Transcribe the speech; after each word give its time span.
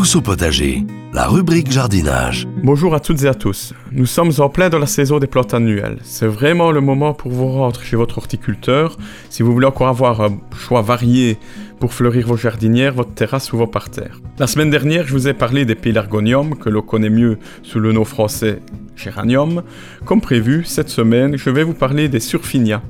Tous 0.00 0.16
au 0.16 0.22
potager, 0.22 0.86
la 1.12 1.26
rubrique 1.26 1.70
jardinage. 1.70 2.48
Bonjour 2.62 2.94
à 2.94 3.00
toutes 3.00 3.22
et 3.24 3.26
à 3.26 3.34
tous. 3.34 3.74
Nous 3.92 4.06
sommes 4.06 4.32
en 4.38 4.48
plein 4.48 4.70
dans 4.70 4.78
la 4.78 4.86
saison 4.86 5.18
des 5.18 5.26
plantes 5.26 5.52
annuelles. 5.52 5.98
C'est 6.04 6.26
vraiment 6.26 6.72
le 6.72 6.80
moment 6.80 7.12
pour 7.12 7.30
vous 7.30 7.48
rendre 7.48 7.82
chez 7.82 7.96
votre 7.96 8.16
horticulteur 8.16 8.96
si 9.28 9.42
vous 9.42 9.52
voulez 9.52 9.66
encore 9.66 9.88
avoir 9.88 10.22
un 10.22 10.38
choix 10.58 10.80
varié 10.80 11.38
pour 11.80 11.92
fleurir 11.92 12.26
vos 12.28 12.38
jardinières, 12.38 12.94
votre 12.94 13.12
terrasse 13.12 13.52
ou 13.52 13.58
vos 13.58 13.66
parterres. 13.66 14.22
La 14.38 14.46
semaine 14.46 14.70
dernière, 14.70 15.06
je 15.06 15.12
vous 15.12 15.28
ai 15.28 15.34
parlé 15.34 15.66
des 15.66 15.74
pélargoniums, 15.74 16.56
que 16.56 16.70
l'on 16.70 16.80
connaît 16.80 17.10
mieux 17.10 17.36
sous 17.62 17.78
le 17.78 17.92
nom 17.92 18.06
français 18.06 18.60
géranium. 18.96 19.64
Comme 20.06 20.22
prévu, 20.22 20.64
cette 20.64 20.88
semaine, 20.88 21.36
je 21.36 21.50
vais 21.50 21.62
vous 21.62 21.74
parler 21.74 22.08
des 22.08 22.20
surfinias. 22.20 22.80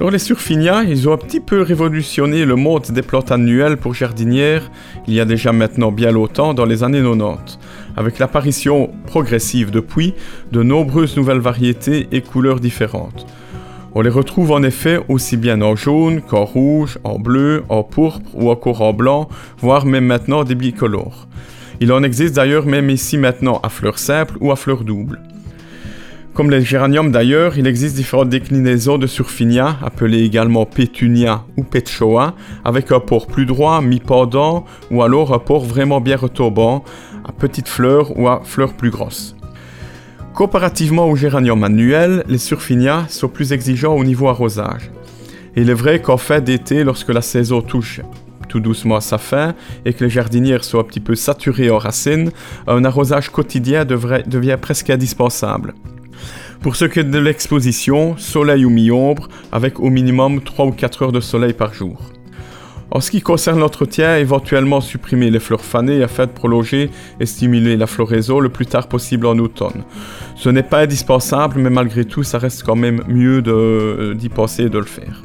Alors 0.00 0.10
les 0.10 0.18
surfinias, 0.18 0.82
ils 0.82 1.08
ont 1.08 1.12
un 1.12 1.16
petit 1.16 1.38
peu 1.38 1.62
révolutionné 1.62 2.44
le 2.44 2.56
monde 2.56 2.90
des 2.90 3.02
plantes 3.02 3.30
annuelles 3.30 3.76
pour 3.76 3.94
jardinières 3.94 4.68
il 5.06 5.14
y 5.14 5.20
a 5.20 5.24
déjà 5.24 5.52
maintenant 5.52 5.92
bien 5.92 6.10
longtemps 6.10 6.52
dans 6.52 6.64
les 6.64 6.82
années 6.82 7.00
90, 7.00 7.58
avec 7.96 8.18
l'apparition 8.18 8.90
progressive 9.06 9.70
depuis 9.70 10.14
de 10.50 10.64
nombreuses 10.64 11.16
nouvelles 11.16 11.38
variétés 11.38 12.08
et 12.10 12.22
couleurs 12.22 12.58
différentes. 12.58 13.24
On 13.94 14.00
les 14.00 14.10
retrouve 14.10 14.50
en 14.50 14.64
effet 14.64 14.98
aussi 15.08 15.36
bien 15.36 15.62
en 15.62 15.76
jaune 15.76 16.22
qu'en 16.22 16.44
rouge, 16.44 16.98
en 17.04 17.20
bleu, 17.20 17.62
en 17.68 17.84
pourpre 17.84 18.28
ou 18.34 18.50
encore 18.50 18.82
en 18.82 18.92
blanc, 18.92 19.28
voire 19.58 19.86
même 19.86 20.06
maintenant 20.06 20.42
des 20.42 20.56
bicolores. 20.56 21.28
Il 21.78 21.92
en 21.92 22.02
existe 22.02 22.34
d'ailleurs 22.34 22.66
même 22.66 22.90
ici 22.90 23.16
maintenant 23.16 23.60
à 23.62 23.68
fleurs 23.68 24.00
simples 24.00 24.38
ou 24.40 24.50
à 24.50 24.56
fleurs 24.56 24.82
doubles. 24.82 25.20
Comme 26.34 26.50
les 26.50 26.62
géraniums 26.62 27.12
d'ailleurs, 27.12 27.58
il 27.58 27.68
existe 27.68 27.94
différentes 27.94 28.28
déclinaisons 28.28 28.98
de 28.98 29.06
surfinia, 29.06 29.78
appelées 29.84 30.24
également 30.24 30.66
pétunia 30.66 31.44
ou 31.56 31.62
petchoa, 31.62 32.34
avec 32.64 32.90
un 32.90 32.98
port 32.98 33.28
plus 33.28 33.46
droit, 33.46 33.80
mi-pendant, 33.80 34.64
ou 34.90 35.04
alors 35.04 35.32
un 35.32 35.38
port 35.38 35.64
vraiment 35.64 36.00
bien 36.00 36.16
retombant, 36.16 36.82
à 37.24 37.30
petites 37.30 37.68
fleurs 37.68 38.18
ou 38.18 38.26
à 38.26 38.42
fleurs 38.44 38.72
plus 38.72 38.90
grosses. 38.90 39.36
Comparativement 40.34 41.08
aux 41.08 41.14
géraniums 41.14 41.62
annuels, 41.62 42.24
les 42.26 42.38
surfinias 42.38 43.06
sont 43.10 43.28
plus 43.28 43.52
exigeants 43.52 43.94
au 43.94 44.02
niveau 44.02 44.26
arrosage. 44.26 44.90
il 45.54 45.70
est 45.70 45.74
vrai 45.74 46.02
qu'en 46.02 46.16
fin 46.16 46.40
d'été, 46.40 46.82
lorsque 46.82 47.10
la 47.10 47.22
saison 47.22 47.62
touche 47.62 48.00
tout 48.48 48.58
doucement 48.58 48.96
à 48.96 49.00
sa 49.00 49.18
fin 49.18 49.54
et 49.84 49.92
que 49.92 50.02
les 50.02 50.10
jardinières 50.10 50.64
sont 50.64 50.80
un 50.80 50.84
petit 50.84 50.98
peu 50.98 51.14
saturées 51.14 51.70
en 51.70 51.78
racines, 51.78 52.32
un 52.66 52.84
arrosage 52.84 53.28
quotidien 53.28 53.84
devient 53.84 54.58
presque 54.60 54.90
indispensable. 54.90 55.74
Pour 56.64 56.76
ce 56.76 56.86
qui 56.86 56.98
est 56.98 57.04
de 57.04 57.18
l'exposition, 57.18 58.16
soleil 58.16 58.64
ou 58.64 58.70
mi-ombre, 58.70 59.28
avec 59.52 59.80
au 59.80 59.90
minimum 59.90 60.40
3 60.40 60.64
ou 60.64 60.72
4 60.72 61.02
heures 61.02 61.12
de 61.12 61.20
soleil 61.20 61.52
par 61.52 61.74
jour. 61.74 62.00
En 62.90 63.02
ce 63.02 63.10
qui 63.10 63.20
concerne 63.20 63.60
l'entretien, 63.60 64.16
éventuellement 64.16 64.80
supprimer 64.80 65.28
les 65.28 65.40
fleurs 65.40 65.60
fanées 65.60 66.02
afin 66.02 66.24
de 66.24 66.30
prolonger 66.30 66.88
et 67.20 67.26
stimuler 67.26 67.76
la 67.76 67.86
floraison 67.86 68.40
le 68.40 68.48
plus 68.48 68.64
tard 68.64 68.88
possible 68.88 69.26
en 69.26 69.38
automne. 69.40 69.84
Ce 70.36 70.48
n'est 70.48 70.62
pas 70.62 70.80
indispensable, 70.80 71.60
mais 71.60 71.68
malgré 71.68 72.06
tout, 72.06 72.22
ça 72.22 72.38
reste 72.38 72.62
quand 72.62 72.76
même 72.76 73.02
mieux 73.08 73.42
euh, 73.46 74.14
d'y 74.14 74.30
penser 74.30 74.62
et 74.62 74.70
de 74.70 74.78
le 74.78 74.86
faire. 74.86 75.22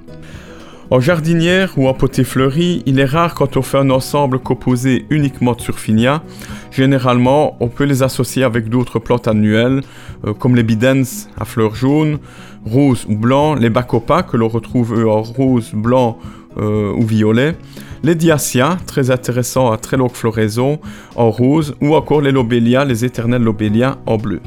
En 0.92 1.00
jardinière 1.00 1.74
ou 1.78 1.88
en 1.88 1.94
potée 1.94 2.24
fleurie, 2.24 2.82
il 2.88 3.00
est 3.00 3.06
rare 3.06 3.36
quand 3.36 3.58
on 3.58 3.62
fait 3.62 3.78
un 3.78 3.92
ensemble 3.92 4.40
composé 4.40 5.06
uniquement 5.12 5.54
de 5.54 5.62
surfinia. 5.62 6.24
Généralement, 6.72 7.58
on 7.60 7.68
peut 7.68 7.84
les 7.84 8.02
associer 8.02 8.44
avec 8.44 8.70
d'autres 8.70 8.98
plantes 8.98 9.28
annuelles, 9.28 9.82
euh, 10.26 10.34
comme 10.34 10.56
les 10.56 10.64
bidens 10.64 11.28
à 11.40 11.46
fleurs 11.46 11.76
jaunes, 11.76 12.18
roses 12.66 13.06
ou 13.08 13.16
blancs, 13.16 13.60
les 13.60 13.70
bacopas 13.70 14.24
que 14.24 14.36
l'on 14.36 14.48
retrouve 14.48 15.06
en 15.08 15.22
rose, 15.22 15.74
blanc 15.76 16.18
euh, 16.58 16.92
ou 16.92 17.06
violet, 17.06 17.56
les 18.02 18.16
diacias, 18.16 18.80
très 18.88 19.12
intéressants 19.12 19.72
à 19.72 19.78
très 19.78 19.96
longue 19.96 20.16
floraison, 20.16 20.80
en 21.16 21.30
rose, 21.30 21.76
ou 21.82 21.94
encore 21.94 22.22
les 22.22 22.32
lobélias, 22.32 22.84
les 22.84 23.06
éternels 23.06 23.44
lobélias 23.44 23.98
en 24.08 24.18
bleu. 24.18 24.42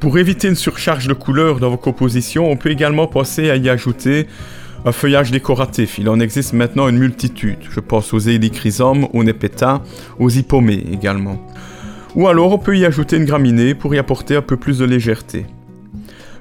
Pour 0.00 0.18
éviter 0.18 0.48
une 0.48 0.56
surcharge 0.56 1.06
de 1.06 1.14
couleurs 1.14 1.60
dans 1.60 1.70
vos 1.70 1.76
compositions, 1.76 2.50
on 2.50 2.56
peut 2.56 2.70
également 2.70 3.06
penser 3.06 3.48
à 3.48 3.56
y 3.56 3.68
ajouter 3.68 4.26
un 4.86 4.92
feuillage 4.92 5.32
décoratif, 5.32 5.98
il 5.98 6.08
en 6.08 6.20
existe 6.20 6.52
maintenant 6.52 6.88
une 6.88 6.98
multitude. 6.98 7.58
Je 7.68 7.80
pense 7.80 8.14
aux 8.14 8.20
hélichrysomes, 8.20 9.08
aux 9.12 9.24
népetas, 9.24 9.82
aux 10.20 10.30
hippomées 10.30 10.84
également. 10.92 11.44
Ou 12.14 12.28
alors 12.28 12.52
on 12.52 12.58
peut 12.58 12.78
y 12.78 12.86
ajouter 12.86 13.16
une 13.16 13.24
graminée 13.24 13.74
pour 13.74 13.96
y 13.96 13.98
apporter 13.98 14.36
un 14.36 14.42
peu 14.42 14.56
plus 14.56 14.78
de 14.78 14.84
légèreté. 14.84 15.44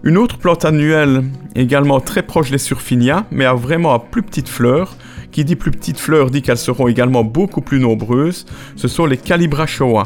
Une 0.04 0.20
autre 0.20 0.38
plante 0.38 0.64
annuelle, 0.64 1.24
également 1.56 2.00
très 2.00 2.22
proche 2.22 2.52
des 2.52 2.60
surfinias, 2.60 3.26
mais 3.32 3.46
a 3.46 3.56
vraiment 3.56 3.96
à 3.96 4.00
plus 4.00 4.22
petites 4.22 4.50
fleurs, 4.50 4.96
qui 5.32 5.44
dit 5.44 5.56
plus 5.56 5.72
petites 5.72 6.00
fleurs 6.00 6.30
dit 6.30 6.44
qu'elles 6.44 6.58
seront 6.58 6.88
également 6.88 7.24
beaucoup 7.24 7.62
plus 7.62 7.80
nombreuses, 7.80 8.46
ce 8.76 8.88
sont 8.88 9.08
les 9.08 9.18
Calibrachoa, 9.18 10.04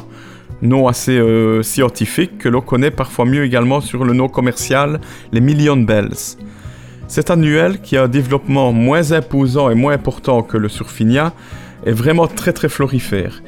nom 0.61 0.87
assez 0.87 1.17
euh, 1.17 1.61
scientifique 1.61 2.37
que 2.37 2.47
l'on 2.47 2.61
connaît 2.61 2.89
parfois 2.89 3.25
mieux 3.25 3.43
également 3.43 3.81
sur 3.81 4.05
le 4.05 4.13
nom 4.13 4.29
commercial, 4.29 5.01
les 5.33 5.41
Million 5.41 5.75
Bells. 5.75 6.37
Cet 7.09 7.31
annuel, 7.31 7.81
qui 7.81 7.97
a 7.97 8.03
un 8.03 8.07
développement 8.07 8.71
moins 8.71 9.13
imposant 9.13 9.71
et 9.71 9.75
moins 9.75 9.93
important 9.93 10.43
que 10.43 10.57
le 10.57 10.69
surfinia, 10.69 11.33
est 11.83 11.91
vraiment 11.91 12.27
très 12.27 12.53
très 12.53 12.69
florifère. 12.69 13.41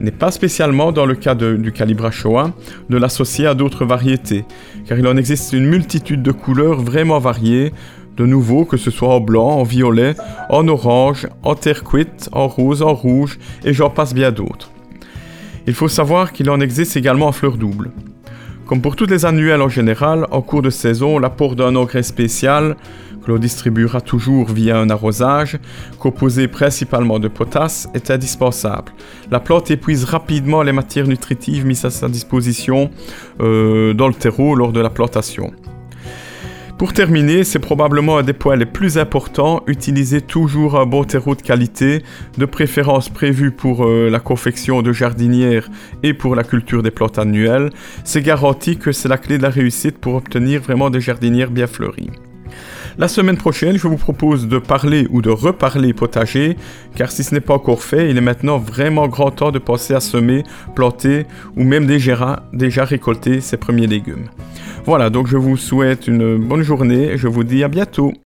N'est 0.00 0.10
pas 0.10 0.32
spécialement 0.32 0.90
dans 0.90 1.06
le 1.06 1.14
cas 1.14 1.36
du 1.36 1.70
calibrachoa 1.70 2.52
de 2.90 2.96
l'associer 2.96 3.46
à 3.46 3.54
d'autres 3.54 3.84
variétés, 3.84 4.44
car 4.86 4.98
il 4.98 5.06
en 5.06 5.16
existe 5.16 5.52
une 5.52 5.66
multitude 5.66 6.24
de 6.24 6.32
couleurs 6.32 6.82
vraiment 6.82 7.20
variées, 7.20 7.72
de 8.16 8.26
nouveau 8.26 8.64
que 8.64 8.76
ce 8.76 8.90
soit 8.90 9.14
en 9.14 9.20
blanc, 9.20 9.48
en 9.48 9.62
violet, 9.62 10.16
en 10.50 10.66
orange, 10.66 11.28
en 11.44 11.54
terre 11.54 11.84
cuite, 11.84 12.28
en 12.32 12.48
rose, 12.48 12.82
en 12.82 12.94
rouge, 12.94 13.38
et 13.64 13.72
j'en 13.72 13.90
passe 13.90 14.12
bien 14.12 14.32
d'autres. 14.32 14.72
Il 15.68 15.74
faut 15.74 15.88
savoir 15.88 16.32
qu'il 16.32 16.50
en 16.50 16.58
existe 16.58 16.96
également 16.96 17.28
en 17.28 17.32
fleurs 17.32 17.58
doubles. 17.58 17.92
Comme 18.66 18.80
pour 18.80 18.96
toutes 18.96 19.10
les 19.10 19.26
annuelles 19.26 19.60
en 19.60 19.68
général, 19.68 20.26
en 20.30 20.40
cours 20.40 20.62
de 20.62 20.70
saison, 20.70 21.18
l'apport 21.18 21.54
d'un 21.54 21.76
engrais 21.76 22.02
spécial, 22.02 22.76
que 23.22 23.30
l'on 23.30 23.38
distribuera 23.38 24.00
toujours 24.00 24.48
via 24.48 24.78
un 24.78 24.88
arrosage, 24.88 25.58
composé 25.98 26.48
principalement 26.48 27.18
de 27.18 27.28
potasse, 27.28 27.88
est 27.94 28.10
indispensable. 28.10 28.92
La 29.30 29.40
plante 29.40 29.70
épuise 29.70 30.04
rapidement 30.04 30.62
les 30.62 30.72
matières 30.72 31.06
nutritives 31.06 31.66
mises 31.66 31.84
à 31.84 31.90
sa 31.90 32.08
disposition 32.08 32.90
euh, 33.40 33.92
dans 33.92 34.08
le 34.08 34.14
terreau 34.14 34.54
lors 34.54 34.72
de 34.72 34.80
la 34.80 34.90
plantation. 34.90 35.52
Pour 36.78 36.92
terminer, 36.92 37.44
c'est 37.44 37.60
probablement 37.60 38.18
un 38.18 38.24
des 38.24 38.32
points 38.32 38.56
les 38.56 38.66
plus 38.66 38.98
importants, 38.98 39.62
utilisez 39.68 40.20
toujours 40.20 40.76
un 40.76 40.86
bon 40.86 41.04
terreau 41.04 41.36
de 41.36 41.40
qualité, 41.40 42.02
de 42.36 42.44
préférence 42.46 43.08
prévu 43.08 43.52
pour 43.52 43.86
euh, 43.86 44.10
la 44.10 44.18
confection 44.18 44.82
de 44.82 44.92
jardinières 44.92 45.68
et 46.02 46.14
pour 46.14 46.34
la 46.34 46.42
culture 46.42 46.82
des 46.82 46.90
plantes 46.90 47.18
annuelles. 47.18 47.70
C'est 48.02 48.22
garanti 48.22 48.76
que 48.76 48.90
c'est 48.90 49.08
la 49.08 49.18
clé 49.18 49.38
de 49.38 49.44
la 49.44 49.50
réussite 49.50 49.98
pour 49.98 50.16
obtenir 50.16 50.62
vraiment 50.62 50.90
des 50.90 51.00
jardinières 51.00 51.52
bien 51.52 51.68
fleuries. 51.68 52.10
La 52.98 53.06
semaine 53.06 53.36
prochaine, 53.36 53.76
je 53.76 53.86
vous 53.86 53.96
propose 53.96 54.48
de 54.48 54.58
parler 54.58 55.06
ou 55.10 55.22
de 55.22 55.30
reparler 55.30 55.92
potager, 55.92 56.56
car 56.96 57.10
si 57.10 57.22
ce 57.22 57.34
n'est 57.34 57.40
pas 57.40 57.54
encore 57.54 57.82
fait, 57.82 58.10
il 58.10 58.18
est 58.18 58.20
maintenant 58.20 58.58
vraiment 58.58 59.06
grand 59.06 59.30
temps 59.30 59.52
de 59.52 59.58
penser 59.60 59.94
à 59.94 60.00
semer, 60.00 60.42
planter 60.74 61.26
ou 61.56 61.62
même 61.62 61.86
déjà, 61.86 62.44
déjà 62.52 62.84
récolter 62.84 63.40
ses 63.40 63.56
premiers 63.56 63.86
légumes. 63.86 64.26
Voilà, 64.86 65.08
donc 65.08 65.28
je 65.28 65.36
vous 65.36 65.56
souhaite 65.56 66.08
une 66.08 66.36
bonne 66.36 66.62
journée 66.62 67.16
je 67.16 67.28
vous 67.28 67.44
dis 67.44 67.64
à 67.64 67.68
bientôt. 67.68 68.14